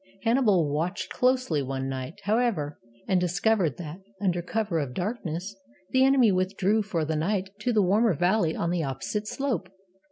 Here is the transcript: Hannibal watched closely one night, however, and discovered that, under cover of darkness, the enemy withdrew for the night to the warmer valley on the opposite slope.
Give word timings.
Hannibal 0.23 0.73
watched 0.73 1.11
closely 1.11 1.61
one 1.61 1.87
night, 1.87 2.21
however, 2.23 2.79
and 3.07 3.21
discovered 3.21 3.77
that, 3.77 3.99
under 4.19 4.41
cover 4.41 4.79
of 4.79 4.95
darkness, 4.95 5.55
the 5.91 6.03
enemy 6.03 6.31
withdrew 6.31 6.81
for 6.81 7.05
the 7.05 7.15
night 7.15 7.51
to 7.59 7.71
the 7.71 7.83
warmer 7.83 8.15
valley 8.15 8.55
on 8.55 8.71
the 8.71 8.81
opposite 8.83 9.27
slope. 9.27 9.69